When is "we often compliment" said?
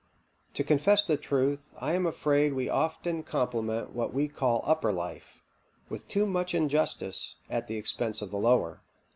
2.55-3.91